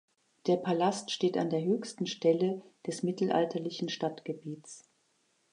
[0.47, 4.89] Der Palast steht an der höchsten Stelle des mittelalterlichen Stadtgebiets.